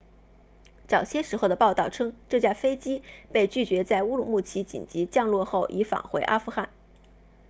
[0.87, 6.69] 早些时候的报道称这架飞机被拒绝在乌鲁木齐紧急降落后已返回阿富汗